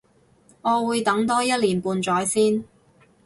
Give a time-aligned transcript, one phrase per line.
[0.63, 2.63] 我會等多一年半載先